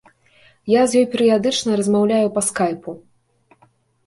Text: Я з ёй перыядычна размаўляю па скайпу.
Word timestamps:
Я 0.71 0.81
з 0.93 0.97
ёй 1.01 1.05
перыядычна 1.11 1.77
размаўляю 1.83 2.27
па 2.39 2.43
скайпу. 2.49 2.97